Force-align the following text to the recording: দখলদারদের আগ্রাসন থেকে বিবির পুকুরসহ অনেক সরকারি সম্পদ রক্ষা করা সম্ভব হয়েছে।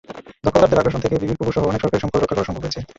দখলদারদের 0.45 0.79
আগ্রাসন 0.81 1.01
থেকে 1.03 1.15
বিবির 1.21 1.39
পুকুরসহ 1.39 1.63
অনেক 1.69 1.81
সরকারি 1.83 2.03
সম্পদ 2.03 2.19
রক্ষা 2.19 2.35
করা 2.37 2.47
সম্ভব 2.47 2.63
হয়েছে। 2.65 2.81